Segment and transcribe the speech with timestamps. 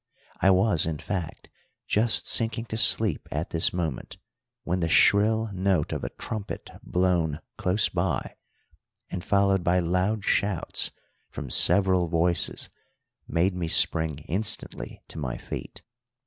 [0.41, 1.47] I was, in fact,
[1.85, 4.17] just sinking to sleep at this moment
[4.63, 8.33] when the shrill note of a trumpet blown close by
[9.11, 10.89] and followed by loud shouts
[11.29, 12.71] from several voices
[13.27, 15.83] made me spring instantly to my feet.